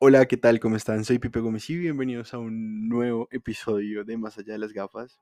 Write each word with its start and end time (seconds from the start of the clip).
Hola, 0.00 0.26
¿qué 0.26 0.36
tal? 0.36 0.60
¿Cómo 0.60 0.76
están? 0.76 1.04
Soy 1.04 1.18
Pipe 1.18 1.40
Gómez 1.40 1.68
y 1.70 1.76
bienvenidos 1.76 2.32
a 2.32 2.38
un 2.38 2.88
nuevo 2.88 3.26
episodio 3.32 4.04
de 4.04 4.16
Más 4.16 4.38
allá 4.38 4.52
de 4.52 4.58
las 4.60 4.72
gafas. 4.72 5.18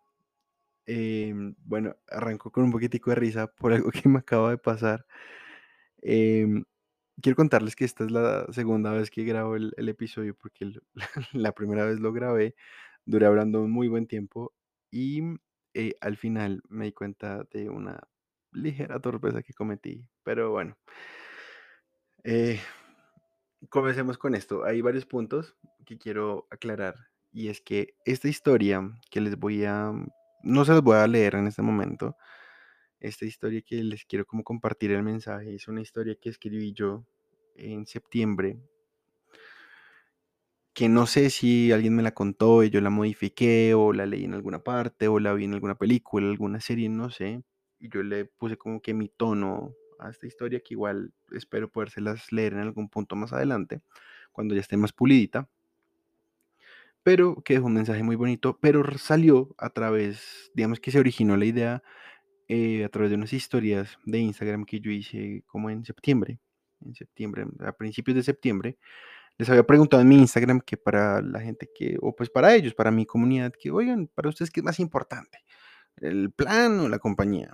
Em, 0.86 1.54
bueno, 1.64 1.96
arranco 2.08 2.50
con 2.52 2.64
un 2.64 2.72
poquitico 2.72 3.08
de 3.10 3.16
risa 3.16 3.46
por 3.46 3.72
algo 3.72 3.90
que 3.90 4.06
me 4.08 4.18
acaba 4.18 4.50
de 4.50 4.58
pasar. 4.58 5.06
Em, 6.02 6.64
quiero 7.22 7.36
contarles 7.36 7.76
que 7.76 7.86
esta 7.86 8.04
es 8.04 8.10
la 8.10 8.46
segunda 8.52 8.92
vez 8.92 9.10
que 9.10 9.24
grabo 9.24 9.56
el, 9.56 9.72
episodio 9.88 10.34
porque 10.36 10.72
la 11.32 11.52
primera 11.52 11.84
vez 11.86 12.00
lo 12.00 12.12
grabé, 12.12 12.54
duré 13.06 13.26
hablando 13.26 13.62
un 13.62 13.70
muy 13.72 13.88
buen 13.88 14.06
tiempo 14.06 14.54
y 14.90 15.22
eh, 15.74 15.94
al 16.02 16.16
final 16.18 16.62
me 16.68 16.86
di 16.86 16.92
cuenta 16.92 17.44
de 17.52 17.70
una 17.70 18.00
ligera 18.52 19.00
torpeza 19.00 19.42
que 19.42 19.54
cometí. 19.54 20.08
Pero 20.22 20.50
bueno, 20.50 20.76
eh, 22.24 22.60
Comencemos 23.68 24.18
con 24.18 24.34
esto. 24.34 24.64
Hay 24.64 24.80
varios 24.80 25.06
puntos 25.06 25.56
que 25.84 25.98
quiero 25.98 26.46
aclarar 26.50 26.94
y 27.32 27.48
es 27.48 27.60
que 27.60 27.94
esta 28.04 28.28
historia 28.28 28.82
que 29.10 29.20
les 29.20 29.38
voy 29.38 29.64
a, 29.64 29.92
no 30.42 30.64
se 30.64 30.72
las 30.72 30.82
voy 30.82 30.96
a 30.96 31.06
leer 31.06 31.34
en 31.34 31.46
este 31.46 31.62
momento, 31.62 32.16
esta 32.98 33.26
historia 33.26 33.60
que 33.62 33.82
les 33.82 34.04
quiero 34.06 34.24
como 34.24 34.42
compartir 34.42 34.90
el 34.92 35.02
mensaje 35.02 35.54
es 35.54 35.68
una 35.68 35.82
historia 35.82 36.16
que 36.20 36.30
escribí 36.30 36.72
yo 36.72 37.04
en 37.54 37.86
septiembre, 37.86 38.58
que 40.72 40.88
no 40.88 41.06
sé 41.06 41.30
si 41.30 41.72
alguien 41.72 41.94
me 41.94 42.02
la 42.02 42.12
contó 42.12 42.62
y 42.62 42.70
yo 42.70 42.80
la 42.80 42.90
modifiqué 42.90 43.74
o 43.74 43.92
la 43.92 44.06
leí 44.06 44.24
en 44.24 44.34
alguna 44.34 44.60
parte 44.60 45.08
o 45.08 45.18
la 45.18 45.34
vi 45.34 45.44
en 45.44 45.54
alguna 45.54 45.74
película, 45.76 46.28
alguna 46.28 46.60
serie, 46.60 46.88
no 46.88 47.10
sé, 47.10 47.42
y 47.78 47.88
yo 47.88 48.02
le 48.02 48.24
puse 48.24 48.56
como 48.56 48.80
que 48.80 48.94
mi 48.94 49.08
tono 49.08 49.74
a 49.98 50.10
esta 50.10 50.26
historia 50.26 50.60
que 50.60 50.74
igual 50.74 51.12
espero 51.32 51.70
podérselas 51.70 52.32
leer 52.32 52.54
en 52.54 52.60
algún 52.60 52.88
punto 52.88 53.16
más 53.16 53.32
adelante, 53.32 53.80
cuando 54.32 54.54
ya 54.54 54.60
esté 54.60 54.76
más 54.76 54.92
pulidita. 54.92 55.48
pero 57.02 57.42
que 57.42 57.54
dejó 57.54 57.66
un 57.66 57.74
mensaje 57.74 58.02
muy 58.02 58.16
bonito, 58.16 58.58
pero 58.60 58.82
salió 58.98 59.54
a 59.58 59.70
través, 59.70 60.50
digamos 60.54 60.80
que 60.80 60.90
se 60.90 60.98
originó 60.98 61.36
la 61.36 61.44
idea 61.44 61.82
eh, 62.48 62.84
a 62.84 62.88
través 62.88 63.10
de 63.10 63.16
unas 63.16 63.32
historias 63.32 63.98
de 64.04 64.18
Instagram 64.18 64.64
que 64.64 64.80
yo 64.80 64.90
hice 64.90 65.42
como 65.46 65.70
en 65.70 65.84
septiembre, 65.84 66.40
en 66.84 66.94
septiembre, 66.94 67.46
a 67.60 67.72
principios 67.72 68.16
de 68.16 68.22
septiembre. 68.24 68.78
Les 69.38 69.48
había 69.50 69.64
preguntado 69.66 70.02
en 70.02 70.08
mi 70.08 70.18
Instagram 70.18 70.60
que 70.60 70.76
para 70.76 71.22
la 71.22 71.40
gente 71.40 71.68
que, 71.74 71.96
o 72.00 72.14
pues 72.16 72.30
para 72.30 72.54
ellos, 72.54 72.74
para 72.74 72.90
mi 72.90 73.06
comunidad, 73.06 73.52
que 73.58 73.70
oigan, 73.70 74.08
para 74.08 74.28
ustedes, 74.30 74.50
¿qué 74.50 74.60
es 74.60 74.64
más 74.64 74.80
importante? 74.80 75.38
¿El 75.96 76.32
plan 76.32 76.80
o 76.80 76.88
la 76.88 76.98
compañía? 76.98 77.52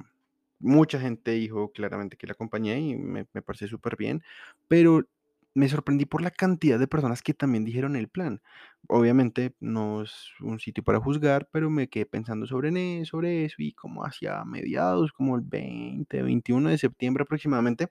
Mucha 0.62 0.98
gente 1.00 1.32
dijo 1.32 1.72
claramente 1.72 2.16
que 2.16 2.26
la 2.26 2.34
compañía 2.34 2.78
y 2.78 2.96
me, 2.96 3.26
me 3.32 3.42
parece 3.42 3.68
súper 3.68 3.96
bien, 3.96 4.22
pero 4.68 5.06
me 5.54 5.68
sorprendí 5.68 6.06
por 6.06 6.22
la 6.22 6.30
cantidad 6.30 6.78
de 6.78 6.86
personas 6.86 7.22
que 7.22 7.34
también 7.34 7.64
dijeron 7.64 7.96
el 7.96 8.08
plan. 8.08 8.40
Obviamente 8.88 9.54
no 9.60 10.02
es 10.02 10.30
un 10.40 10.58
sitio 10.60 10.82
para 10.82 11.00
juzgar, 11.00 11.48
pero 11.52 11.70
me 11.70 11.88
quedé 11.88 12.06
pensando 12.06 12.46
sobre, 12.46 13.04
sobre 13.04 13.44
eso 13.44 13.56
y 13.58 13.72
como 13.72 14.04
hacia 14.04 14.44
mediados, 14.44 15.12
como 15.12 15.36
el 15.36 15.42
20, 15.42 16.22
21 16.22 16.70
de 16.70 16.78
septiembre 16.78 17.22
aproximadamente, 17.24 17.88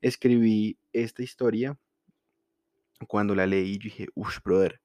escribí 0.00 0.78
esta 0.92 1.22
historia. 1.22 1.76
Cuando 3.08 3.34
la 3.34 3.46
leí, 3.46 3.78
dije, 3.78 4.08
uff, 4.14 4.38
brother, 4.44 4.80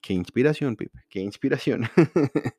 qué 0.00 0.14
inspiración, 0.14 0.76
Pipe, 0.76 1.00
qué 1.08 1.20
inspiración. 1.20 1.88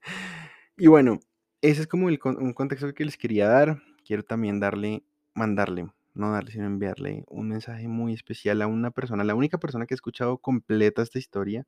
y 0.78 0.88
bueno, 0.88 1.20
ese 1.62 1.82
es 1.82 1.88
como 1.88 2.08
un 2.08 2.54
contexto 2.54 2.94
que 2.94 3.06
les 3.06 3.18
quería 3.18 3.48
dar. 3.48 3.82
Quiero 4.14 4.22
también 4.22 4.60
darle, 4.60 5.04
mandarle, 5.34 5.88
no 6.14 6.32
darle, 6.32 6.52
sino 6.52 6.68
enviarle 6.68 7.24
un 7.30 7.50
mensaje 7.50 7.88
muy 7.88 8.14
especial 8.14 8.62
a 8.62 8.68
una 8.68 8.92
persona, 8.92 9.24
la 9.24 9.34
única 9.34 9.58
persona 9.58 9.88
que 9.88 9.96
ha 9.96 9.98
escuchado 9.98 10.38
completa 10.38 11.02
esta 11.02 11.18
historia, 11.18 11.66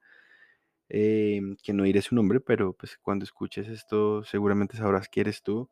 eh, 0.90 1.42
que 1.64 1.74
no 1.74 1.86
diré 1.86 2.04
su 2.04 2.14
nombre, 2.14 2.40
pero 2.42 2.74
pues 2.74 3.00
cuando 3.02 3.26
escuches 3.26 3.68
esto 3.68 4.24
seguramente 4.24 4.78
sabrás 4.78 5.10
que 5.10 5.22
eres 5.22 5.42
tú. 5.42 5.72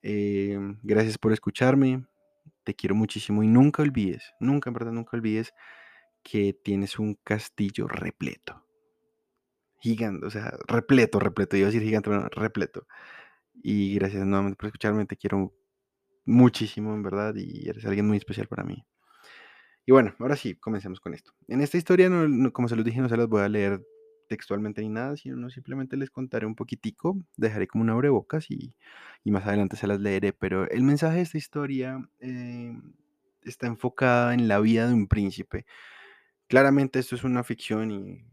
Eh, 0.00 0.58
gracias 0.82 1.18
por 1.18 1.34
escucharme, 1.34 2.06
te 2.64 2.74
quiero 2.74 2.94
muchísimo 2.94 3.42
y 3.42 3.48
nunca 3.48 3.82
olvides, 3.82 4.32
nunca, 4.40 4.70
en 4.70 4.74
verdad, 4.74 4.92
nunca 4.92 5.18
olvides 5.18 5.52
que 6.22 6.54
tienes 6.54 6.98
un 6.98 7.16
castillo 7.22 7.86
repleto 7.86 8.64
gigante, 9.78 10.24
o 10.24 10.30
sea, 10.30 10.56
repleto, 10.68 11.18
repleto, 11.18 11.58
iba 11.58 11.66
a 11.68 11.70
decir 11.70 11.82
gigante, 11.82 12.08
pero 12.08 12.22
no, 12.22 12.28
repleto. 12.30 12.86
Y 13.62 13.94
gracias 13.96 14.24
nuevamente 14.24 14.56
por 14.56 14.66
escucharme, 14.66 15.06
te 15.06 15.16
quiero 15.16 15.52
muchísimo, 16.24 16.94
en 16.94 17.02
verdad, 17.02 17.34
y 17.36 17.68
eres 17.68 17.84
alguien 17.86 18.06
muy 18.08 18.18
especial 18.18 18.48
para 18.48 18.64
mí. 18.64 18.84
Y 19.86 19.92
bueno, 19.92 20.14
ahora 20.18 20.36
sí, 20.36 20.54
comencemos 20.54 21.00
con 21.00 21.14
esto. 21.14 21.32
En 21.48 21.60
esta 21.60 21.76
historia, 21.76 22.08
no, 22.08 22.52
como 22.52 22.68
se 22.68 22.76
los 22.76 22.84
dije, 22.84 23.00
no 23.00 23.08
se 23.08 23.16
las 23.16 23.28
voy 23.28 23.42
a 23.42 23.48
leer 23.48 23.82
textualmente 24.28 24.80
ni 24.80 24.88
nada, 24.88 25.16
sino 25.16 25.36
no, 25.36 25.50
simplemente 25.50 25.96
les 25.96 26.10
contaré 26.10 26.46
un 26.46 26.54
poquitico, 26.54 27.18
dejaré 27.36 27.66
como 27.66 27.82
un 27.84 27.90
abrebocas 27.90 28.50
y, 28.50 28.74
y 29.24 29.30
más 29.30 29.46
adelante 29.46 29.76
se 29.76 29.86
las 29.86 30.00
leeré, 30.00 30.32
pero 30.32 30.68
el 30.70 30.82
mensaje 30.84 31.16
de 31.16 31.22
esta 31.22 31.38
historia 31.38 31.98
eh, 32.20 32.72
está 33.42 33.66
enfocada 33.66 34.32
en 34.34 34.48
la 34.48 34.60
vida 34.60 34.86
de 34.86 34.94
un 34.94 35.08
príncipe. 35.08 35.66
Claramente 36.48 36.98
esto 37.00 37.16
es 37.16 37.24
una 37.24 37.44
ficción 37.44 37.90
y, 37.92 38.24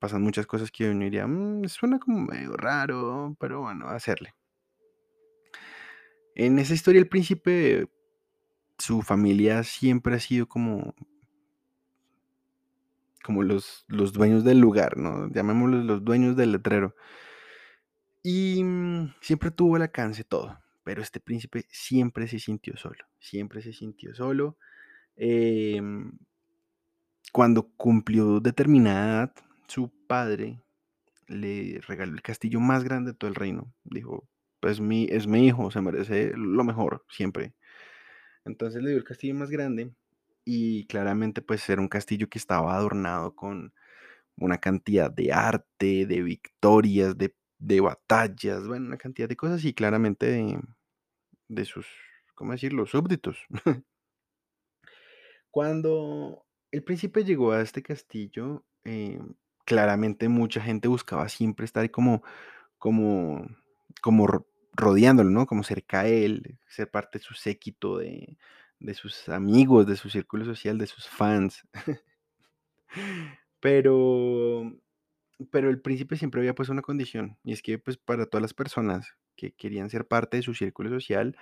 pasan 0.00 0.22
muchas 0.22 0.46
cosas 0.46 0.70
que 0.70 0.90
uno 0.90 1.04
diría, 1.04 1.26
"Mm, 1.26 1.64
suena 1.68 1.98
como 1.98 2.20
medio 2.20 2.56
raro, 2.56 3.36
pero 3.40 3.60
bueno, 3.62 3.88
hacerle. 3.88 4.34
En 6.38 6.60
esa 6.60 6.72
historia 6.72 7.00
el 7.00 7.08
príncipe, 7.08 7.88
su 8.78 9.02
familia 9.02 9.64
siempre 9.64 10.14
ha 10.14 10.20
sido 10.20 10.46
como, 10.46 10.94
como 13.24 13.42
los, 13.42 13.84
los 13.88 14.12
dueños 14.12 14.44
del 14.44 14.60
lugar, 14.60 14.96
¿no? 14.96 15.28
Llamémoslos 15.32 15.84
los 15.84 16.04
dueños 16.04 16.36
del 16.36 16.52
letrero. 16.52 16.94
Y 18.22 18.62
mm, 18.62 19.14
siempre 19.20 19.50
tuvo 19.50 19.76
el 19.76 19.82
alcance 19.82 20.22
todo, 20.22 20.60
pero 20.84 21.02
este 21.02 21.18
príncipe 21.18 21.66
siempre 21.70 22.28
se 22.28 22.38
sintió 22.38 22.76
solo, 22.76 23.04
siempre 23.18 23.60
se 23.60 23.72
sintió 23.72 24.14
solo. 24.14 24.56
Em, 25.16 26.12
cuando 27.32 27.64
cumplió 27.76 28.38
determinada 28.38 29.06
edad, 29.06 29.34
su 29.66 29.90
padre 30.06 30.62
le 31.26 31.80
regaló 31.84 32.14
el 32.14 32.22
castillo 32.22 32.60
más 32.60 32.84
grande 32.84 33.10
de 33.10 33.18
todo 33.18 33.28
el 33.28 33.34
reino. 33.34 33.74
Dijo, 33.82 34.28
pues 34.60 34.80
mi, 34.80 35.06
es 35.10 35.26
mi 35.26 35.46
hijo, 35.46 35.70
se 35.70 35.80
merece 35.80 36.32
lo 36.36 36.64
mejor 36.64 37.04
siempre. 37.10 37.54
Entonces 38.44 38.82
le 38.82 38.90
dio 38.90 38.98
el 38.98 39.04
castillo 39.04 39.34
más 39.34 39.50
grande 39.50 39.92
y 40.44 40.86
claramente 40.86 41.42
pues 41.42 41.68
era 41.68 41.80
un 41.80 41.88
castillo 41.88 42.28
que 42.28 42.38
estaba 42.38 42.74
adornado 42.76 43.34
con 43.36 43.74
una 44.36 44.58
cantidad 44.58 45.10
de 45.10 45.32
arte, 45.32 46.06
de 46.06 46.22
victorias, 46.22 47.18
de, 47.18 47.34
de 47.58 47.80
batallas, 47.80 48.66
bueno, 48.66 48.86
una 48.86 48.98
cantidad 48.98 49.28
de 49.28 49.36
cosas 49.36 49.64
y 49.64 49.74
claramente 49.74 50.26
de, 50.26 50.60
de 51.48 51.64
sus, 51.64 51.86
¿cómo 52.34 52.52
decirlo?, 52.52 52.86
súbditos. 52.86 53.38
Cuando 55.50 56.46
el 56.70 56.84
príncipe 56.84 57.24
llegó 57.24 57.52
a 57.52 57.62
este 57.62 57.82
castillo, 57.82 58.64
eh, 58.84 59.20
claramente 59.64 60.28
mucha 60.28 60.60
gente 60.60 60.88
buscaba 60.88 61.28
siempre 61.28 61.64
estar 61.64 61.90
como, 61.90 62.22
como, 62.78 63.46
como 64.02 64.26
rodeándolo, 64.78 65.30
¿no? 65.30 65.46
Como 65.46 65.64
cerca 65.64 66.00
a 66.02 66.08
él, 66.08 66.58
ser 66.68 66.90
parte 66.90 67.18
de 67.18 67.24
su 67.24 67.34
séquito, 67.34 67.98
de, 67.98 68.38
de 68.80 68.94
sus 68.94 69.28
amigos, 69.28 69.86
de 69.86 69.96
su 69.96 70.10
círculo 70.10 70.44
social, 70.44 70.78
de 70.78 70.86
sus 70.86 71.08
fans. 71.08 71.64
Pero, 73.60 74.72
pero 75.50 75.70
el 75.70 75.80
príncipe 75.80 76.16
siempre 76.16 76.40
había 76.40 76.54
puesto 76.54 76.72
una 76.72 76.82
condición, 76.82 77.38
y 77.44 77.52
es 77.52 77.62
que 77.62 77.78
pues 77.78 77.96
para 77.98 78.26
todas 78.26 78.42
las 78.42 78.54
personas 78.54 79.16
que 79.36 79.52
querían 79.52 79.90
ser 79.90 80.06
parte 80.06 80.36
de 80.38 80.42
su 80.42 80.54
círculo 80.54 80.90
social, 80.90 81.36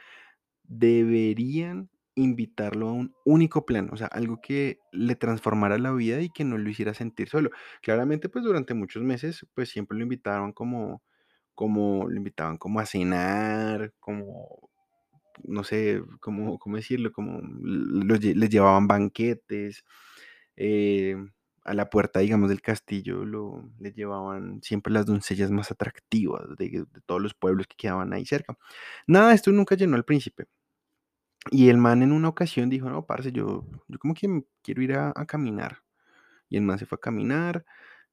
deberían 0.64 1.90
invitarlo 2.16 2.88
a 2.88 2.92
un 2.92 3.14
único 3.24 3.66
plan, 3.66 3.90
o 3.92 3.96
sea, 3.96 4.08
algo 4.08 4.40
que 4.40 4.80
le 4.92 5.16
transformara 5.16 5.78
la 5.78 5.92
vida 5.92 6.20
y 6.22 6.30
que 6.30 6.44
no 6.44 6.58
lo 6.58 6.70
hiciera 6.70 6.94
sentir 6.94 7.28
solo. 7.28 7.50
Claramente, 7.82 8.28
pues 8.28 8.44
durante 8.44 8.74
muchos 8.74 9.02
meses, 9.02 9.46
pues 9.54 9.70
siempre 9.70 9.98
lo 9.98 10.04
invitaban 10.04 10.52
como, 10.52 11.02
como, 11.56 12.08
lo 12.08 12.16
invitaban 12.16 12.58
como 12.58 12.80
a 12.80 12.86
cenar, 12.86 13.94
como, 14.00 14.70
no 15.44 15.64
sé, 15.64 16.02
como, 16.20 16.58
cómo 16.58 16.76
decirlo, 16.76 17.12
como 17.12 17.40
los 17.42 18.22
les 18.22 18.50
llevaban 18.50 18.88
banquetes, 18.88 19.84
eh, 20.56 21.16
a 21.64 21.74
la 21.74 21.90
puerta, 21.90 22.20
digamos, 22.20 22.48
del 22.50 22.62
castillo, 22.62 23.24
lo, 23.24 23.68
le 23.80 23.92
llevaban 23.92 24.62
siempre 24.62 24.92
las 24.92 25.06
doncellas 25.06 25.50
más 25.50 25.70
atractivas 25.72 26.56
de, 26.56 26.86
todos 27.06 27.20
los 27.22 27.34
pueblos 27.34 27.66
que 27.66 27.76
quedaban 27.76 28.12
ahí 28.12 28.24
cerca. 28.26 28.56
Nada 29.06 29.34
esto 29.34 29.50
nunca 29.52 29.76
llenó 29.76 29.96
al 29.96 30.04
príncipe. 30.04 30.46
Y 31.50 31.68
el 31.68 31.78
man 31.78 32.02
en 32.02 32.12
una 32.12 32.28
ocasión 32.28 32.70
dijo, 32.70 32.90
no, 32.90 33.06
parce, 33.06 33.32
yo, 33.32 33.64
yo 33.88 33.98
como 33.98 34.14
que 34.14 34.44
quiero 34.62 34.82
ir 34.82 34.94
a, 34.94 35.12
a 35.16 35.26
caminar. 35.26 35.82
Y 36.48 36.56
el 36.56 36.62
man 36.62 36.78
se 36.78 36.86
fue 36.86 36.96
a 36.96 37.00
caminar, 37.00 37.64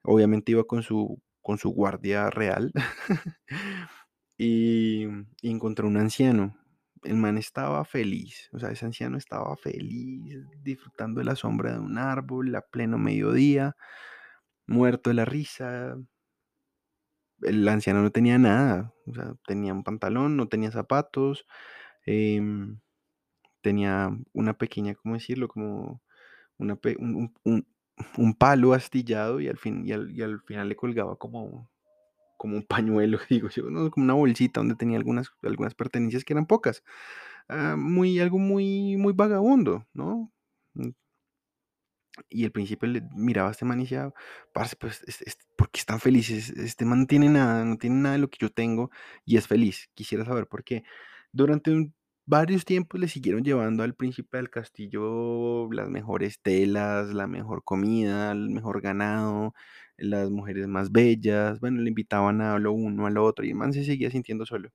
obviamente 0.04 0.52
iba 0.52 0.64
con 0.66 0.84
su, 0.84 1.22
con 1.44 1.60
su 1.60 1.70
guardia 1.72 2.30
real 2.32 2.74
y, 4.38 5.06
encontró 5.42 5.88
un 5.88 5.98
anciano. 5.98 6.58
el 7.04 7.16
man 7.16 7.38
estaba 7.38 7.86
feliz, 7.86 8.50
o 8.54 8.60
sea, 8.60 8.72
ese 8.72 8.86
anciano 8.86 9.18
estaba 9.18 9.56
feliz, 9.58 10.38
disfrutando 10.64 11.20
de 11.20 11.26
la 11.26 11.36
sombra 11.36 11.74
de 11.74 11.80
un 11.80 11.98
árbol 11.98 12.56
a 12.56 12.62
pleno 12.62 12.98
mediodía, 12.98 13.76
muerto 14.68 15.10
de 15.10 15.16
la 15.16 15.26
risa. 15.26 15.98
El 17.42 17.68
anciano 17.68 18.02
no 18.02 18.12
tenía 18.12 18.38
nada, 18.38 18.94
tenía 19.46 19.74
un 19.74 19.84
pantalón, 19.84 20.38
no 20.38 20.48
tenía 20.48 20.72
zapatos, 20.72 21.46
em, 22.06 22.80
tenía 23.62 24.12
una 24.34 24.58
pequeña, 24.58 24.96
¿cómo 24.96 25.16
decirlo? 25.16 25.48
Como 25.50 26.02
una 26.58 26.80
un- 27.00 27.68
un- 28.18 28.34
palo 28.36 28.74
astillado 28.74 29.40
y 29.42 29.48
al, 29.48 29.58
fin, 29.58 29.86
y 29.86 29.92
al, 29.94 30.12
y 30.12 30.22
al 30.22 30.42
final 30.42 30.70
le 30.70 30.76
colgaba 30.76 31.16
como, 31.18 31.70
como 32.38 32.58
un 32.58 32.64
pañuelo, 32.64 33.20
digo 33.30 33.50
yo, 33.50 33.70
¿no? 33.72 33.92
como 33.92 34.06
una 34.06 34.14
bolsita 34.16 34.60
donde 34.62 34.76
tenía 34.76 34.98
algunas, 34.98 35.30
algunas 35.44 35.76
pertenencias 35.76 36.26
que 36.26 36.34
eran 36.34 36.48
pocas. 36.48 36.84
Ah, 37.50 37.76
muy, 37.78 38.20
algo 38.20 38.40
muy, 38.40 38.98
muy 38.98 39.14
vagabundo, 39.14 39.88
¿no? 39.94 40.32
Mm, 40.76 40.92
Y 42.30 42.44
el 42.46 42.52
príncipe 42.52 42.86
le 42.88 43.02
miraba 43.16 43.50
a 43.50 43.52
este 43.52 43.66
man 43.66 43.80
y 43.80 43.84
decía, 43.84 44.14
parce, 44.54 44.76
pues, 44.76 45.02
es- 45.08 45.22
es- 45.24 45.38
¿por 45.58 45.72
qué 45.72 45.80
están 45.80 46.00
felices? 46.00 46.50
Este 46.52 46.86
man 46.86 47.02
no 47.02 47.06
tiene 47.08 47.30
nada, 47.30 47.66
no 47.66 47.78
tiene 47.78 47.96
nada 47.98 48.14
de 48.16 48.20
lo 48.22 48.30
que 48.30 48.38
yo 48.40 48.52
tengo 48.52 48.92
y 49.26 49.38
es 49.38 49.48
feliz. 49.48 49.90
Quisiera 49.96 50.24
saber 50.26 50.48
por 50.48 50.64
qué. 50.64 50.84
Durante 51.32 51.72
un- 51.72 51.96
varios 52.26 52.66
tiempos 52.66 53.00
le 53.00 53.08
siguieron 53.08 53.44
llevando 53.44 53.84
al 53.84 53.96
príncipe 53.96 54.38
del 54.38 54.50
castillo 54.50 55.72
las 55.72 55.90
mejores 55.90 56.40
telas, 56.42 57.14
la 57.14 57.28
mejor 57.28 57.64
comida, 57.64 58.32
el 58.32 58.50
mejor 58.50 58.82
ganado, 58.82 59.54
las 59.98 60.30
mujeres 60.30 60.68
más 60.68 60.92
bellas. 60.92 61.60
Bueno, 61.60 61.82
le 61.82 61.90
invitaban 61.90 62.42
a 62.42 62.60
lo 62.60 62.74
uno, 62.74 63.08
a 63.08 63.10
lo 63.12 63.24
otro 63.26 63.46
y 63.46 63.50
el 63.50 63.56
man 63.56 63.74
se 63.74 63.86
seguía 63.86 64.12
sintiendo 64.12 64.46
solo. 64.46 64.70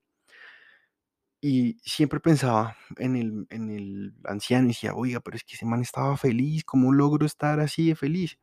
Y 1.40 1.78
siempre 1.84 2.18
pensaba 2.20 2.76
en 2.96 3.14
el, 3.16 3.46
en 3.50 3.70
el 3.70 4.14
anciano 4.24 4.64
y 4.66 4.68
decía, 4.68 4.94
oiga, 4.94 5.20
pero 5.20 5.36
es 5.36 5.44
que 5.44 5.54
ese 5.54 5.66
man 5.66 5.80
estaba 5.82 6.16
feliz, 6.16 6.64
¿cómo 6.64 6.92
logro 6.92 7.26
estar 7.26 7.60
así 7.60 7.88
de 7.88 7.94
feliz? 7.96 8.38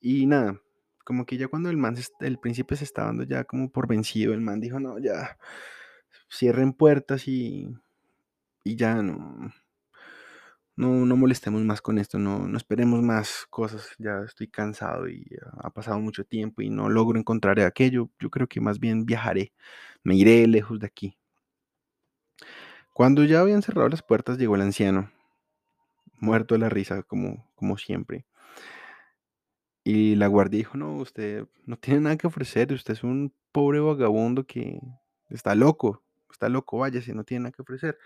Y 0.00 0.26
nada, 0.26 0.60
como 1.04 1.24
que 1.26 1.38
ya 1.38 1.48
cuando 1.48 1.70
el 1.70 1.76
man, 1.78 1.96
el 2.20 2.38
príncipe 2.38 2.76
se 2.76 2.84
estaba 2.84 3.08
dando 3.08 3.24
ya 3.24 3.44
como 3.44 3.70
por 3.70 3.88
vencido, 3.88 4.34
el 4.34 4.40
man 4.42 4.60
dijo, 4.60 4.80
no, 4.80 4.98
ya, 4.98 5.38
cierren 6.30 6.72
puertas 6.74 7.26
y, 7.28 7.68
y 8.64 8.76
ya 8.76 9.02
no, 9.02 9.52
no, 10.76 11.06
no 11.06 11.16
molestemos 11.16 11.62
más 11.62 11.82
con 11.82 11.98
esto, 11.98 12.18
no, 12.18 12.46
no 12.46 12.56
esperemos 12.56 13.02
más 13.02 13.46
cosas, 13.50 13.90
ya 13.98 14.20
estoy 14.24 14.48
cansado 14.48 15.08
y 15.08 15.26
ha 15.62 15.70
pasado 15.70 15.98
mucho 16.00 16.24
tiempo 16.24 16.62
y 16.62 16.70
no 16.70 16.88
logro 16.88 17.18
encontrar 17.18 17.58
aquello, 17.60 18.10
yo 18.20 18.30
creo 18.30 18.46
que 18.48 18.60
más 18.60 18.78
bien 18.78 19.04
viajaré, 19.04 19.52
me 20.04 20.14
iré 20.16 20.46
lejos 20.46 20.78
de 20.78 20.86
aquí. 20.86 21.18
Cuando 22.92 23.24
ya 23.24 23.40
habían 23.40 23.62
cerrado 23.62 23.88
las 23.88 24.02
puertas, 24.02 24.38
llegó 24.38 24.56
el 24.56 24.62
anciano 24.62 25.10
muerto 26.20 26.54
de 26.54 26.60
la 26.60 26.68
risa, 26.68 27.02
como, 27.02 27.48
como 27.54 27.78
siempre. 27.78 28.26
Y 29.84 30.16
la 30.16 30.26
guardia 30.26 30.58
dijo, 30.58 30.76
no, 30.76 30.96
usted 30.96 31.46
no 31.64 31.76
tiene 31.76 32.00
nada 32.00 32.16
que 32.16 32.26
ofrecer, 32.26 32.72
usted 32.72 32.94
es 32.94 33.04
un 33.04 33.32
pobre 33.52 33.80
vagabundo 33.80 34.46
que 34.46 34.80
está 35.30 35.54
loco, 35.54 36.02
está 36.30 36.48
loco, 36.48 36.78
váyase, 36.78 37.14
no 37.14 37.24
tiene 37.24 37.44
nada 37.44 37.52
que 37.52 37.62
ofrecer. 37.62 37.98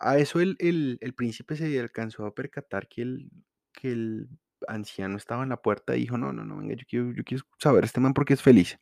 A 0.00 0.18
eso 0.18 0.40
el, 0.40 0.56
el, 0.58 0.98
el 1.00 1.14
príncipe 1.14 1.56
se 1.56 1.78
alcanzó 1.78 2.26
a 2.26 2.34
percatar 2.34 2.88
que 2.88 3.02
el, 3.02 3.30
que 3.72 3.92
el 3.92 4.28
anciano 4.68 5.16
estaba 5.16 5.42
en 5.42 5.50
la 5.50 5.62
puerta 5.62 5.96
y 5.96 6.00
dijo, 6.00 6.18
no, 6.18 6.32
no, 6.32 6.44
no, 6.44 6.58
venga, 6.58 6.74
yo 6.74 6.84
quiero, 6.88 7.12
yo 7.12 7.24
quiero 7.24 7.44
saber 7.58 7.84
este 7.84 8.00
man 8.00 8.14
porque 8.14 8.34
es 8.34 8.42
feliz. 8.42 8.78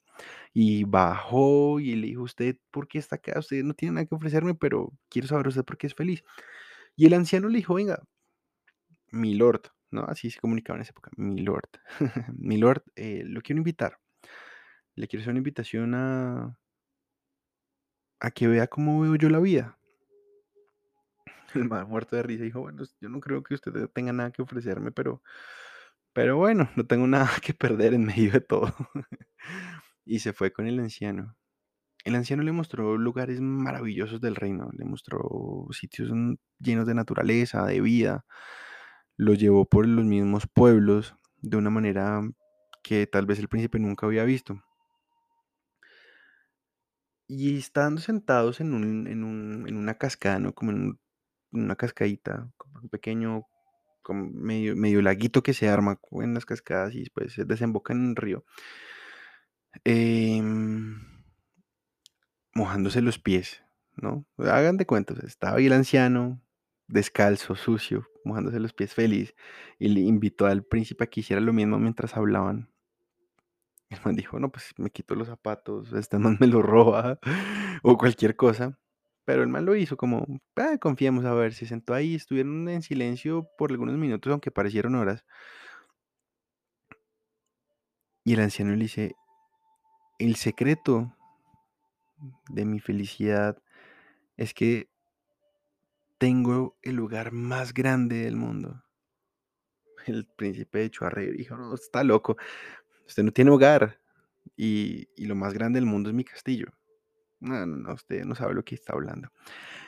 Y 0.55 0.85
bajó 0.85 1.81
y 1.81 1.97
le 1.97 2.09
dijo, 2.09 2.23
usted, 2.23 2.56
¿por 2.70 2.88
qué 2.88 2.99
está 2.99 3.17
acá? 3.17 3.38
Usted 3.38 3.62
no 3.65 3.75
tiene 3.75 3.94
nada 3.97 4.06
que 4.06 4.15
ofrecerme, 4.15 4.55
pero 4.55 4.93
quiero 5.09 5.29
saber 5.29 5.49
usted 5.49 5.65
por 5.65 5.79
qué 5.79 5.88
es 5.88 5.94
feliz. 5.94 6.25
Y 6.97 7.06
el 7.06 7.15
anciano 7.15 7.49
le 7.49 7.59
dijo, 7.59 7.75
venga, 7.75 8.03
mi 9.11 9.35
lord, 9.35 9.62
¿no? 9.91 10.03
Así 10.05 10.31
se 10.31 10.41
comunicaba 10.41 10.76
en 10.76 10.82
esa 10.82 10.91
época, 10.91 11.11
mi 11.17 11.41
lord. 11.43 11.69
mi 12.38 12.56
lord, 12.59 12.82
eh, 12.97 13.23
lo 13.25 13.41
quiero 13.43 13.59
invitar. 13.59 13.99
Le 14.97 15.09
quiero 15.09 15.23
hacer 15.23 15.31
una 15.31 15.38
invitación 15.38 15.94
a, 15.94 16.59
a 18.20 18.31
que 18.31 18.49
vea 18.49 18.67
cómo 18.67 19.00
veo 19.00 19.17
yo 19.17 19.29
la 19.29 19.41
vida. 19.41 19.78
El 21.55 21.69
man 21.69 21.89
muerto 21.89 22.17
de 22.17 22.23
risa 22.23 22.45
dijo, 22.45 22.61
bueno, 22.61 22.83
yo 23.00 23.09
no 23.09 23.21
creo 23.21 23.43
que 23.43 23.55
usted 23.55 23.73
tenga 23.93 24.12
nada 24.12 24.31
que 24.33 24.43
ofrecerme, 24.43 24.93
pero, 24.93 25.23
pero 26.12 26.37
bueno, 26.39 26.71
no 26.77 26.87
tengo 26.87 27.06
nada 27.09 27.31
que 27.43 27.55
perder 27.55 27.95
en 27.95 28.05
medio 28.06 28.33
de 28.33 28.41
todo. 28.41 28.75
y 30.05 30.21
se 30.21 30.33
fue 30.33 30.53
con 30.53 30.67
el 30.67 30.79
anciano. 30.81 31.37
El 32.05 32.17
anciano 32.17 32.43
le 32.43 32.53
mostró 32.53 32.99
lugares 32.99 33.41
maravillosos 33.41 34.21
del 34.21 34.37
reino, 34.37 34.71
le 34.73 34.85
mostró 34.85 35.67
sitios 35.73 36.11
mm, 36.12 36.35
llenos 36.61 36.87
de 36.87 36.95
naturaleza, 36.95 37.67
de 37.67 37.81
vida, 37.81 38.27
lo 39.17 39.35
llevó 39.35 39.67
por 39.67 39.87
los 39.87 40.05
mismos 40.05 40.47
pueblos 40.47 41.17
de 41.39 41.56
una 41.59 41.71
manera 41.71 42.23
que 42.85 43.06
tal 43.06 43.27
vez 43.27 43.39
el 43.41 43.49
príncipe 43.49 43.79
nunca 43.81 44.06
había 44.06 44.25
visto. 44.25 44.62
Y 47.27 47.59
estando 47.59 48.01
sentados 48.01 48.61
en, 48.61 48.73
un, 48.75 49.06
en, 49.06 49.23
un, 49.25 49.65
en 49.69 49.77
una 49.77 49.94
cascada, 49.99 50.39
¿no? 50.39 50.55
Como 50.55 50.71
en, 50.73 50.81
un- 50.83 51.01
una 51.53 51.77
cascadita, 51.77 52.50
un 52.83 52.89
pequeño, 52.89 53.47
medio, 54.15 54.77
medio 54.77 55.03
laguito 55.03 55.43
que 55.43 55.55
se 55.55 55.69
arma 55.69 56.00
en 56.12 56.35
las 56.35 56.47
cascadas 56.47 56.95
y 56.95 57.00
después 57.00 57.33
se 57.33 57.45
desemboca 57.45 57.93
en 57.93 58.00
un 58.00 58.17
río. 58.17 58.45
em, 59.85 60.99
mojándose 62.55 63.00
los 63.03 63.19
pies, 63.19 63.62
¿no? 63.97 64.27
Hagan 64.39 64.77
de 64.77 64.87
sea, 64.87 65.27
estaba 65.27 65.59
ahí 65.59 65.67
el 65.67 65.73
anciano, 65.73 66.41
descalzo, 66.89 67.55
sucio, 67.56 68.09
mojándose 68.25 68.61
los 68.61 68.73
pies 68.73 68.94
feliz, 68.94 69.35
y 69.79 69.89
le 69.89 70.01
invitó 70.01 70.47
al 70.47 70.65
príncipe 70.65 71.05
a 71.05 71.06
que 71.09 71.21
hiciera 71.21 71.41
lo 71.41 71.53
mismo 71.53 71.79
mientras 71.79 72.17
hablaban. 72.17 72.71
El 73.91 73.99
man 74.05 74.17
dijo, 74.17 74.39
no, 74.39 74.51
pues 74.51 74.75
me 74.77 74.91
quito 74.91 75.15
los 75.15 75.29
zapatos, 75.29 75.93
este 75.94 76.19
man 76.19 76.37
me 76.41 76.47
lo 76.47 76.62
roba, 76.62 77.19
o 77.83 77.97
cualquier 77.99 78.37
cosa. 78.37 78.79
Pero 79.29 79.43
el 79.43 79.51
man 79.51 79.67
lo 79.67 79.77
hizo 79.77 79.99
como, 79.99 80.27
ah, 80.57 80.79
confiemos 80.81 81.27
a 81.27 81.35
ver, 81.35 81.53
se 81.53 81.67
sentó 81.67 81.93
ahí, 81.93 82.15
estuvieron 82.15 82.67
en 82.71 82.81
silencio 82.81 83.47
por 83.59 83.71
algunos 83.71 83.99
minutos, 83.99 84.31
aunque 84.31 84.51
parecieron 84.51 84.95
horas. 84.95 85.23
Y 88.25 88.33
el 88.33 88.41
anciano 88.41 88.71
le 88.71 88.85
dice, 88.85 89.17
el 90.19 90.37
secreto 90.37 91.15
de 92.49 92.65
mi 92.65 92.81
felicidad 92.81 93.63
es 94.39 94.55
que 94.55 94.89
tengo 96.17 96.79
el 96.81 96.95
lugar 96.95 97.31
más 97.31 97.75
grande 97.75 98.25
del 98.25 98.37
mundo. 98.37 98.82
El 100.06 100.25
príncipe 100.25 100.85
echó 100.85 101.05
a 101.05 101.11
reír 101.11 101.37
dijo, 101.37 101.55
no, 101.55 101.75
está 101.75 102.03
loco, 102.03 102.39
usted 103.06 103.25
no 103.25 103.32
tiene 103.32 103.51
hogar 103.51 104.01
y, 104.56 105.06
y 105.17 105.27
lo 105.27 105.35
más 105.35 105.53
grande 105.53 105.77
del 105.77 105.87
mundo 105.87 106.08
es 106.08 106.17
mi 106.17 106.25
castillo. 106.25 106.73
No, 107.41 107.67
no, 107.67 107.95
usted 107.95 108.25
no 108.25 108.35
sabe 108.35 108.55
lo 108.55 108.65
que 108.65 108.75
está 108.75 108.95
hablando. 108.95 109.29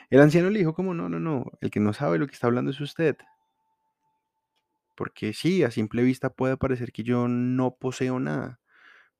El 0.09 0.21
anciano 0.21 0.49
le 0.49 0.59
dijo 0.59 0.73
como, 0.73 0.93
no, 0.93 1.09
no, 1.09 1.19
no, 1.19 1.45
el 1.61 1.71
que 1.71 1.79
no 1.79 1.93
sabe 1.93 2.17
lo 2.17 2.27
que 2.27 2.33
está 2.33 2.47
hablando 2.47 2.71
es 2.71 2.79
usted. 2.81 3.17
Porque 4.95 5.33
sí, 5.33 5.63
a 5.63 5.71
simple 5.71 6.03
vista 6.03 6.29
puede 6.29 6.57
parecer 6.57 6.91
que 6.91 7.03
yo 7.03 7.27
no 7.27 7.75
poseo 7.75 8.19
nada, 8.19 8.59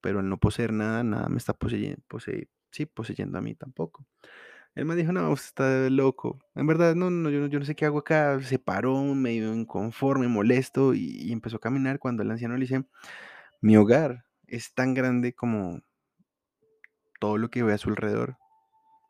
pero 0.02 0.20
al 0.20 0.30
no 0.30 0.38
poseer 0.38 0.74
nada, 0.74 1.04
nada 1.04 1.30
me 1.30 1.38
está 1.38 1.54
poseyendo, 1.54 2.04
sí, 2.72 2.86
poseyendo 2.86 3.38
a 3.38 3.42
mí 3.42 3.56
tampoco. 3.56 4.06
Él 4.76 4.86
me 4.86 4.96
dijo, 4.96 5.12
no, 5.12 5.32
usted 5.32 5.48
está 5.48 5.90
loco. 5.90 6.40
En 6.56 6.68
verdad, 6.68 6.96
no, 6.96 7.10
no, 7.10 7.30
yo, 7.30 7.48
yo 7.48 7.60
no 7.60 7.66
sé 7.66 7.76
qué 7.76 7.86
hago 7.86 8.00
acá. 8.00 8.40
Se 8.42 8.60
paró, 8.60 9.04
medio 9.16 9.54
inconforme, 9.54 10.28
molesto, 10.30 10.94
y, 10.94 11.18
y 11.24 11.32
empezó 11.34 11.58
a 11.58 11.60
caminar 11.60 12.00
cuando 12.00 12.24
el 12.24 12.32
anciano 12.32 12.56
le 12.56 12.62
dice, 12.62 12.86
mi 13.62 13.78
hogar 13.78 14.26
es 14.48 14.74
tan 14.74 14.94
grande 14.94 15.34
como 15.34 15.82
todo 17.22 17.38
lo 17.38 17.52
que 17.52 17.64
ve 17.64 17.74
a 17.74 17.78
su 17.78 17.90
alrededor. 17.90 18.36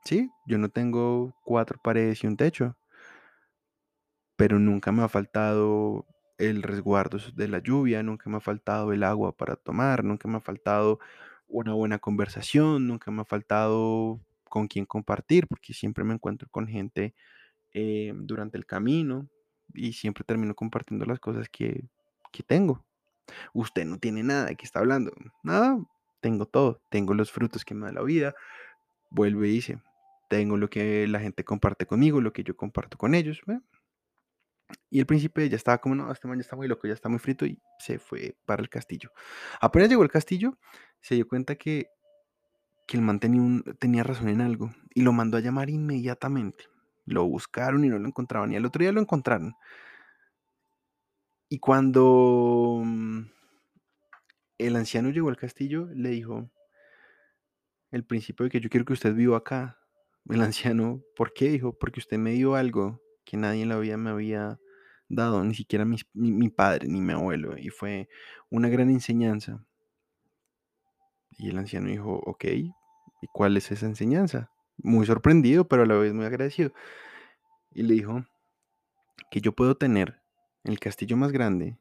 Sí, 0.03 0.29
yo 0.45 0.57
no 0.57 0.69
tengo 0.69 1.33
cuatro 1.45 1.79
paredes 1.81 2.23
y 2.23 2.27
un 2.27 2.35
techo, 2.35 2.75
pero 4.35 4.59
nunca 4.59 4.91
me 4.91 5.01
ha 5.01 5.07
faltado 5.07 6.05
el 6.37 6.61
resguardo 6.61 7.19
de 7.33 7.47
la 7.47 7.59
lluvia, 7.59 8.03
nunca 8.03 8.29
me 8.29 8.37
ha 8.37 8.41
faltado 8.41 8.91
el 8.91 9.03
agua 9.03 9.31
para 9.37 9.55
tomar, 9.55 10.03
nunca 10.03 10.27
me 10.27 10.37
ha 10.37 10.41
faltado 10.41 10.99
una 11.47 11.73
buena 11.73 11.99
conversación, 11.99 12.87
nunca 12.87 13.11
me 13.11 13.21
ha 13.21 13.25
faltado 13.25 14.19
con 14.49 14.67
quien 14.67 14.85
compartir, 14.85 15.47
porque 15.47 15.73
siempre 15.73 16.03
me 16.03 16.13
encuentro 16.15 16.49
con 16.49 16.67
gente 16.67 17.13
eh, 17.73 18.11
durante 18.15 18.57
el 18.57 18.65
camino 18.65 19.29
y 19.73 19.93
siempre 19.93 20.25
termino 20.25 20.53
compartiendo 20.55 21.05
las 21.05 21.19
cosas 21.19 21.47
que, 21.49 21.87
que 22.33 22.43
tengo. 22.43 22.83
Usted 23.53 23.85
no 23.85 23.99
tiene 23.99 24.23
nada, 24.23 24.45
¿de 24.47 24.55
qué 24.55 24.65
está 24.65 24.79
hablando? 24.79 25.13
Nada, 25.43 25.79
tengo 26.21 26.45
todo, 26.45 26.81
tengo 26.89 27.13
los 27.13 27.31
frutos 27.31 27.65
que 27.65 27.73
me 27.73 27.87
da 27.87 27.93
la 27.93 28.03
vida, 28.03 28.33
vuelve 29.09 29.49
y 29.49 29.51
dice, 29.51 29.81
tengo 30.29 30.55
lo 30.55 30.69
que 30.69 31.07
la 31.07 31.19
gente 31.19 31.43
comparte 31.43 31.85
conmigo, 31.85 32.21
lo 32.21 32.31
que 32.31 32.43
yo 32.43 32.55
comparto 32.55 32.97
con 32.97 33.13
ellos. 33.15 33.41
¿ve? 33.45 33.59
Y 34.89 34.99
el 34.99 35.05
príncipe 35.05 35.49
ya 35.49 35.57
estaba 35.57 35.79
como, 35.79 35.95
no, 35.95 36.11
este 36.11 36.27
man 36.27 36.37
ya 36.37 36.41
está 36.41 36.55
muy 36.55 36.67
loco, 36.67 36.87
ya 36.87 36.93
está 36.93 37.09
muy 37.09 37.19
frito 37.19 37.45
y 37.45 37.59
se 37.79 37.99
fue 37.99 38.37
para 38.45 38.61
el 38.61 38.69
castillo. 38.69 39.11
Apenas 39.59 39.89
llegó 39.89 40.03
al 40.03 40.11
castillo, 40.11 40.57
se 41.01 41.15
dio 41.15 41.27
cuenta 41.27 41.55
que, 41.55 41.87
que 42.87 42.97
el 42.97 43.03
man 43.03 43.19
tenía, 43.19 43.61
tenía 43.79 44.03
razón 44.03 44.29
en 44.29 44.41
algo 44.41 44.71
y 44.93 45.01
lo 45.01 45.11
mandó 45.11 45.37
a 45.37 45.41
llamar 45.41 45.69
inmediatamente. 45.69 46.65
Lo 47.05 47.25
buscaron 47.25 47.83
y 47.83 47.89
no 47.89 47.99
lo 47.99 48.07
encontraban. 48.07 48.51
Y 48.51 48.55
al 48.55 48.65
otro 48.65 48.83
día 48.83 48.91
lo 48.91 49.01
encontraron. 49.01 49.53
Y 51.49 51.59
cuando 51.59 52.81
mm, 52.85 53.21
el 54.67 54.75
anciano 54.75 55.09
llegó 55.09 55.29
al 55.29 55.37
castillo, 55.37 55.87
le 55.93 56.09
dijo, 56.09 56.49
el 57.91 58.05
principio 58.05 58.45
de 58.45 58.49
que 58.49 58.59
yo 58.59 58.69
quiero 58.69 58.85
que 58.85 58.93
usted 58.93 59.13
viva 59.13 59.37
acá. 59.37 59.77
El 60.29 60.41
anciano, 60.41 61.01
¿por 61.15 61.33
qué? 61.33 61.49
Dijo, 61.49 61.77
porque 61.77 61.99
usted 61.99 62.17
me 62.17 62.31
dio 62.31 62.55
algo 62.55 63.01
que 63.25 63.37
nadie 63.37 63.63
en 63.63 63.69
la 63.69 63.77
vida 63.77 63.97
me 63.97 64.09
había 64.09 64.59
dado, 65.07 65.43
ni 65.43 65.53
siquiera 65.53 65.85
mi, 65.85 65.97
mi 66.13 66.49
padre 66.49 66.87
ni 66.87 67.01
mi 67.01 67.13
abuelo. 67.13 67.57
Y 67.57 67.69
fue 67.69 68.09
una 68.49 68.69
gran 68.69 68.89
enseñanza. 68.89 69.65
Y 71.37 71.49
el 71.49 71.57
anciano 71.57 71.89
dijo, 71.89 72.21
ok, 72.25 72.45
¿y 72.45 72.73
cuál 73.33 73.57
es 73.57 73.71
esa 73.71 73.85
enseñanza? 73.85 74.51
Muy 74.77 75.05
sorprendido, 75.05 75.67
pero 75.67 75.83
a 75.83 75.85
la 75.85 75.95
vez 75.95 76.13
muy 76.13 76.25
agradecido. 76.25 76.71
Y 77.73 77.83
le 77.83 77.93
dijo 77.95 78.25
que 79.29 79.41
yo 79.41 79.53
puedo 79.53 79.75
tener 79.75 80.21
el 80.63 80.79
castillo 80.79 81.17
más 81.17 81.31
grande, 81.31 81.79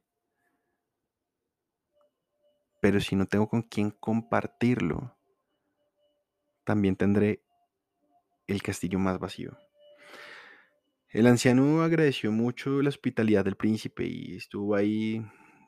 pero 2.80 3.00
si 3.00 3.16
no 3.16 3.26
tengo 3.26 3.48
con 3.48 3.62
quién 3.62 3.90
compartirlo, 3.90 5.16
también 6.64 6.96
tendré 6.96 7.42
el 8.46 8.62
castillo 8.62 8.98
más 8.98 9.18
vacío. 9.18 9.56
El 11.08 11.26
anciano 11.26 11.82
agradeció 11.82 12.30
mucho 12.30 12.82
la 12.82 12.88
hospitalidad 12.88 13.44
del 13.44 13.56
príncipe 13.56 14.06
y 14.06 14.36
estuvo 14.36 14.76
ahí 14.76 15.24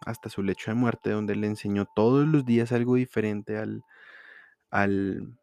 hasta 0.06 0.28
su 0.28 0.42
lecho 0.42 0.70
de 0.70 0.76
muerte, 0.76 1.10
donde 1.10 1.34
le 1.36 1.48
enseñó 1.48 1.86
todos 1.96 2.26
los 2.26 2.44
días 2.44 2.72
algo 2.72 2.94
diferente 2.94 3.58
al, 3.58 3.82
al, 4.70 5.36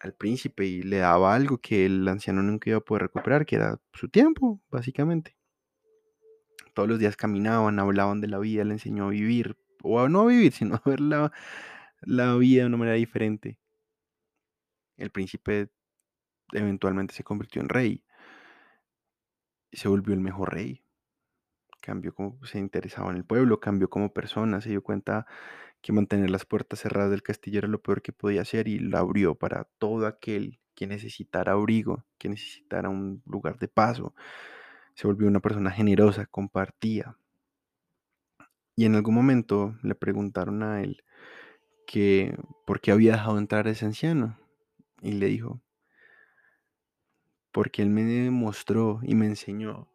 al 0.00 0.14
príncipe 0.14 0.64
y 0.64 0.82
le 0.82 0.98
daba 0.98 1.34
algo 1.34 1.58
que 1.58 1.86
el 1.86 2.06
anciano 2.08 2.42
nunca 2.42 2.70
iba 2.70 2.78
a 2.78 2.82
poder 2.82 3.02
recuperar, 3.02 3.46
que 3.46 3.56
era 3.56 3.78
su 3.92 4.08
tiempo, 4.08 4.60
básicamente. 4.70 5.36
Todos 6.74 6.88
los 6.88 6.98
días 6.98 7.16
caminaban, 7.16 7.78
hablaban 7.78 8.20
de 8.22 8.28
la 8.28 8.38
vida, 8.38 8.64
le 8.64 8.72
enseñó 8.72 9.06
a 9.06 9.10
vivir, 9.10 9.56
o 9.82 10.08
no 10.08 10.26
vivir, 10.26 10.52
sino 10.52 10.76
a 10.76 10.82
ver 10.84 11.00
la, 11.00 11.32
la 12.02 12.34
vida 12.36 12.62
de 12.62 12.68
una 12.68 12.76
manera 12.76 12.96
diferente. 12.96 13.58
El 14.96 15.10
príncipe 15.10 15.70
eventualmente 16.52 17.14
se 17.14 17.24
convirtió 17.24 17.62
en 17.62 17.68
rey 17.68 18.04
y 19.70 19.76
se 19.78 19.88
volvió 19.88 20.14
el 20.14 20.20
mejor 20.20 20.54
rey. 20.54 20.84
Cambió 21.80 22.14
como 22.14 22.44
se 22.44 22.58
interesaba 22.58 23.10
en 23.10 23.16
el 23.16 23.24
pueblo, 23.24 23.58
cambió 23.58 23.90
como 23.90 24.12
persona, 24.12 24.60
se 24.60 24.68
dio 24.70 24.82
cuenta 24.82 25.26
que 25.80 25.92
mantener 25.92 26.30
las 26.30 26.46
puertas 26.46 26.80
cerradas 26.80 27.10
del 27.10 27.22
castillo 27.22 27.58
era 27.58 27.68
lo 27.68 27.82
peor 27.82 28.02
que 28.02 28.12
podía 28.12 28.42
hacer 28.42 28.68
y 28.68 28.78
la 28.78 29.00
abrió 29.00 29.34
para 29.34 29.64
todo 29.78 30.06
aquel 30.06 30.60
que 30.74 30.86
necesitara 30.86 31.52
abrigo, 31.52 32.04
que 32.18 32.28
necesitara 32.28 32.88
un 32.88 33.22
lugar 33.26 33.58
de 33.58 33.68
paso. 33.68 34.14
Se 34.94 35.06
volvió 35.06 35.26
una 35.26 35.40
persona 35.40 35.70
generosa, 35.70 36.26
compartía. 36.26 37.16
Y 38.82 38.84
en 38.84 38.96
algún 38.96 39.14
momento 39.14 39.78
le 39.84 39.94
preguntaron 39.94 40.64
a 40.64 40.82
él 40.82 41.04
que 41.86 42.36
por 42.66 42.80
qué 42.80 42.90
había 42.90 43.12
dejado 43.12 43.38
entrar 43.38 43.68
a 43.68 43.70
ese 43.70 43.84
anciano. 43.84 44.40
Y 45.00 45.12
le 45.12 45.26
dijo, 45.26 45.62
porque 47.52 47.82
él 47.82 47.90
me 47.90 48.02
demostró 48.02 48.98
y 49.04 49.14
me 49.14 49.26
enseñó 49.26 49.88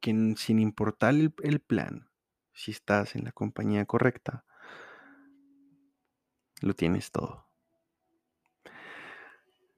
que 0.00 0.12
sin 0.38 0.60
importar 0.60 1.14
el 1.14 1.60
plan, 1.60 2.08
si 2.54 2.70
estás 2.70 3.14
en 3.14 3.24
la 3.24 3.32
compañía 3.32 3.84
correcta, 3.84 4.46
lo 6.62 6.72
tienes 6.72 7.12
todo. 7.12 7.50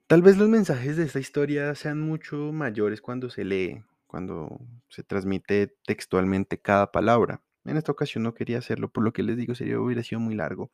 Tal 0.07 0.21
vez 0.21 0.37
los 0.37 0.47
mensajes 0.47 0.95
de 0.95 1.03
esta 1.03 1.19
historia 1.19 1.75
sean 1.75 1.99
mucho 1.99 2.53
mayores 2.53 3.01
cuando 3.01 3.29
se 3.29 3.43
lee, 3.43 3.83
cuando 4.09 4.59
se 4.89 5.03
transmite 5.03 5.77
textualmente 5.85 6.59
cada 6.59 6.91
palabra. 6.91 7.43
En 7.63 7.77
esta 7.77 7.91
ocasión 7.91 8.23
no 8.23 8.33
quería 8.33 8.57
hacerlo, 8.57 8.89
por 8.91 9.03
lo 9.03 9.13
que 9.13 9.21
les 9.21 9.37
digo, 9.37 9.53
sería 9.53 9.79
hubiera 9.79 10.01
sido 10.01 10.19
muy 10.19 10.33
largo. 10.33 10.71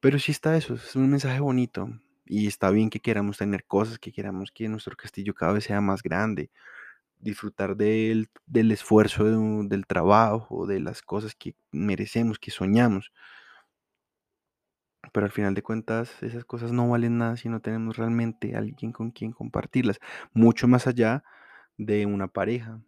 Pero 0.00 0.18
sí 0.18 0.30
está 0.32 0.56
eso, 0.56 0.74
es 0.74 0.94
un 0.96 1.10
mensaje 1.10 1.40
bonito. 1.40 1.88
Y 2.26 2.46
está 2.46 2.70
bien 2.70 2.90
que 2.90 3.00
queramos 3.00 3.38
tener 3.38 3.64
cosas, 3.64 3.98
que 3.98 4.12
queramos 4.12 4.52
que 4.52 4.68
nuestro 4.68 4.96
castillo 4.96 5.34
cada 5.34 5.52
vez 5.54 5.64
sea 5.64 5.80
más 5.80 6.02
grande, 6.02 6.50
disfrutar 7.18 7.76
del, 7.76 8.28
del 8.46 8.70
esfuerzo 8.70 9.24
del 9.64 9.86
trabajo, 9.86 10.66
de 10.66 10.80
las 10.80 11.02
cosas 11.02 11.34
que 11.34 11.54
merecemos, 11.72 12.38
que 12.38 12.50
soñamos. 12.50 13.12
Pero 15.12 15.24
al 15.26 15.32
final 15.32 15.54
de 15.54 15.62
cuentas, 15.62 16.22
esas 16.22 16.44
cosas 16.44 16.70
no 16.72 16.88
valen 16.88 17.16
nada 17.18 17.36
si 17.36 17.48
no 17.48 17.60
tenemos 17.60 17.96
realmente 17.96 18.56
alguien 18.56 18.92
con 18.92 19.10
quien 19.10 19.32
compartirlas. 19.32 19.98
Mucho 20.34 20.68
más 20.68 20.86
allá 20.86 21.24
de 21.84 22.04
una 22.04 22.28
pareja. 22.28 22.82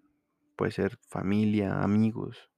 Puede 0.57 0.73
ser 0.73 0.99
familia, 1.09 1.83
amigos, 1.83 2.51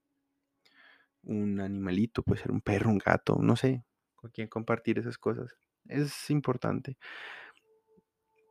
un 1.22 1.60
animalito, 1.60 2.22
puede 2.22 2.42
ser 2.42 2.50
un 2.50 2.60
perro, 2.60 2.90
un 2.90 2.98
gato, 2.98 3.38
no 3.40 3.56
sé, 3.56 3.84
con 4.16 4.30
quien 4.30 4.48
compartir 4.48 4.98
esas 4.98 5.16
cosas. 5.16 5.56
Es 5.86 6.30
importante. 6.30 6.96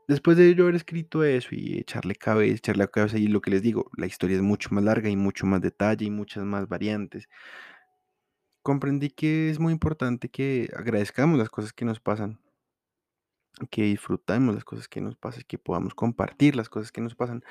Después 0.08 0.38
de 0.38 0.56
yo 0.56 0.64
haber 0.64 0.76
escrito 0.76 1.24
eso 1.24 1.50
y 1.52 1.80
echarle 1.80 2.16
cabeza, 2.16 2.56
echarle 2.56 2.88
cabeza 2.88 3.18
y 3.18 3.28
lo 3.28 3.42
que 3.42 3.52
les 3.52 3.62
digo, 3.62 3.90
la 3.98 4.06
historia 4.06 4.38
es 4.38 4.42
mucho 4.42 4.70
más 4.72 4.84
larga 4.84 5.10
y 5.10 5.16
mucho 5.18 5.46
más 5.46 5.62
detalle 5.62 6.06
y 6.06 6.10
muchas 6.10 6.46
más 6.46 6.68
variantes. 6.68 7.28
Comprendí 8.62 9.10
que 9.10 9.50
es 9.50 9.60
muy 9.60 9.74
importante 9.74 10.30
que 10.30 10.70
agradezcamos 10.76 11.38
las 11.38 11.50
cosas 11.50 11.74
que 11.74 11.86
nos 11.86 12.00
pasan, 12.00 12.40
que 13.70 13.84
disfrutemos 13.84 14.56
las 14.56 14.64
cosas 14.64 14.88
que 14.88 15.02
nos 15.02 15.16
pasan, 15.16 15.44
que 15.48 15.58
podamos 15.58 15.94
compartir 15.94 16.56
las 16.56 16.70
cosas 16.70 16.92
que 16.92 17.02
nos 17.02 17.16
pasan 17.16 17.44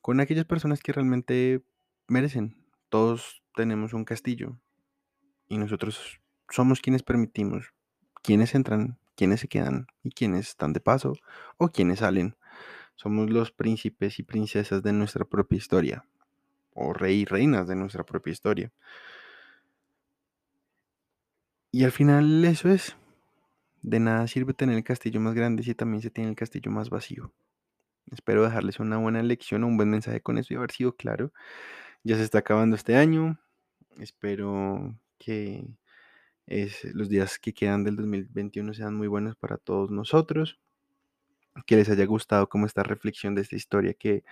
con 0.00 0.20
aquellas 0.20 0.44
personas 0.44 0.80
que 0.80 0.92
realmente 0.92 1.62
merecen. 2.08 2.56
Todos 2.88 3.42
tenemos 3.54 3.92
un 3.92 4.04
castillo 4.04 4.58
y 5.48 5.58
nosotros 5.58 6.20
somos 6.48 6.80
quienes 6.80 7.02
permitimos, 7.02 7.72
quienes 8.22 8.54
entran, 8.54 8.98
quienes 9.16 9.40
se 9.40 9.48
quedan 9.48 9.86
y 10.02 10.10
quienes 10.10 10.48
están 10.48 10.72
de 10.72 10.80
paso 10.80 11.14
o 11.58 11.68
quienes 11.68 12.00
salen. 12.00 12.36
Somos 12.96 13.30
los 13.30 13.52
príncipes 13.52 14.18
y 14.18 14.22
princesas 14.22 14.82
de 14.82 14.92
nuestra 14.92 15.24
propia 15.24 15.56
historia 15.56 16.04
o 16.74 16.92
rey 16.92 17.20
y 17.20 17.24
reinas 17.24 17.66
de 17.68 17.76
nuestra 17.76 18.04
propia 18.04 18.32
historia. 18.32 18.72
Y 21.70 21.84
al 21.84 21.92
final 21.92 22.44
eso 22.44 22.68
es. 22.68 22.96
De 23.82 23.98
nada 23.98 24.28
sirve 24.28 24.54
tener 24.54 24.76
el 24.76 24.84
castillo 24.84 25.20
más 25.20 25.34
grande 25.34 25.64
si 25.64 25.74
también 25.74 26.02
se 26.02 26.10
tiene 26.10 26.30
el 26.30 26.36
castillo 26.36 26.70
más 26.70 26.88
vacío. 26.88 27.32
Espero 28.10 28.44
dejarles 28.44 28.78
una 28.80 28.98
buena 28.98 29.22
lección 29.22 29.64
o 29.64 29.66
un 29.66 29.76
buen 29.76 29.90
mensaje 29.90 30.20
con 30.20 30.38
eso 30.38 30.54
y 30.54 30.56
haber 30.56 30.70
sido 30.70 30.96
claro. 30.96 31.32
Ya 32.04 32.16
se 32.16 32.22
está 32.22 32.38
acabando 32.38 32.76
este 32.76 32.96
año. 32.96 33.40
Espero 33.98 34.96
que 35.18 35.66
los 36.94 37.08
días 37.08 37.38
que 37.38 37.52
quedan 37.54 37.84
del 37.84 37.96
2021 37.96 38.74
sean 38.74 38.94
muy 38.94 39.08
buenos 39.08 39.36
para 39.36 39.58
todos 39.58 39.90
nosotros. 39.90 40.60
Que 41.66 41.76
les 41.76 41.88
haya 41.90 42.06
gustado 42.06 42.48
como 42.48 42.66
esta 42.66 42.82
reflexión 42.82 43.34
de 43.34 43.42
esta 43.42 43.56
historia 43.56 43.94
que 43.94 44.24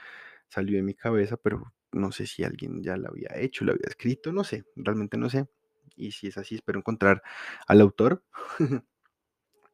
salió 0.48 0.76
de 0.76 0.82
mi 0.82 0.94
cabeza, 0.94 1.36
pero 1.36 1.72
no 1.92 2.12
sé 2.12 2.26
si 2.26 2.44
alguien 2.44 2.82
ya 2.82 2.96
la 2.96 3.08
había 3.08 3.30
hecho, 3.34 3.64
la 3.64 3.72
había 3.72 3.88
escrito, 3.88 4.32
no 4.32 4.44
sé, 4.44 4.64
realmente 4.76 5.16
no 5.18 5.28
sé 5.28 5.46
y 6.00 6.12
si 6.12 6.28
es 6.28 6.38
así, 6.38 6.56
espero 6.56 6.78
encontrar 6.78 7.22
al 7.66 7.80
autor 7.80 8.22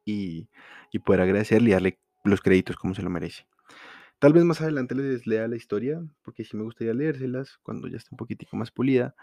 y, 0.07 0.49
poder 1.05 1.21
agradecerle 1.21 1.69
y 1.69 1.73
darle 1.73 1.99
los 2.23 2.41
créditos 2.41 2.75
como 2.75 2.95
se 2.95 3.03
lo 3.03 3.09
merece. 3.09 3.45
Tal 4.19 4.33
vez 4.33 4.43
más 4.43 4.61
adelante 4.61 4.95
les 4.95 5.27
lea 5.27 5.47
la 5.47 5.55
historia, 5.55 6.01
porque 6.23 6.43
sí 6.43 6.57
me 6.57 6.63
gustaría 6.63 6.93
leérselas 6.93 7.59
cuando 7.61 7.87
ya 7.87 7.97
esté 7.97 8.09
un 8.11 8.17
poquitico 8.17 8.57
más 8.57 8.71
pulida. 8.71 9.15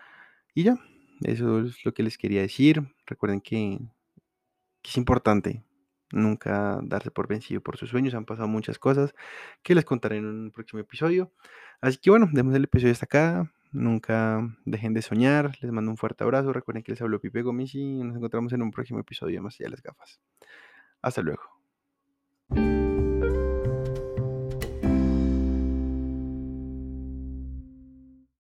Y 0.55 0.63
ya, 0.63 0.79
eso 1.23 1.61
es 1.61 1.85
lo 1.85 1.93
que 1.93 2.05
les 2.05 2.17
quería 2.17 2.43
decir. 2.43 2.83
Recuerden 3.07 3.41
que, 3.41 3.81
que 4.83 4.91
es 4.91 4.97
importante 4.97 5.65
nunca 6.13 6.79
darse 6.85 7.11
por 7.11 7.27
vencido 7.27 7.61
por 7.61 7.77
sus 7.77 7.91
sueños. 7.91 8.15
Han 8.15 8.25
pasado 8.25 8.47
muchas 8.47 8.79
cosas 8.79 9.15
que 9.63 9.75
les 9.75 9.85
contaré 9.85 10.19
en 10.19 10.27
un 10.27 10.51
próximo 10.53 10.81
episodio. 10.81 11.33
Así 11.81 11.99
que 11.99 12.11
bueno, 12.11 12.29
demos 12.33 12.55
el 12.55 12.65
episodio 12.65 12.93
hasta 12.93 13.07
acá. 13.07 13.53
Nunca 13.73 14.41
dejen 14.65 14.95
de 14.95 15.03
soñar. 15.03 15.57
Les 15.61 15.73
mando 15.73 15.91
un 15.91 15.97
fuerte 15.97 16.23
abrazo. 16.23 16.53
Recuerden 16.53 16.85
que 16.85 16.93
les 16.93 17.03
habló 17.03 17.21
Pipe 17.21 17.43
Gómez 17.43 17.75
y 17.75 18.05
nos 18.05 18.17
encontramos 18.17 18.53
en 18.53 18.63
un 18.63 18.71
próximo 18.71 19.01
episodio 19.01 19.43
más 19.43 19.57
allá 19.57 19.67
de 19.67 19.71
las 19.71 19.83
gafas. 19.83 20.21
Hasta 21.05 21.23
luego. 21.23 21.54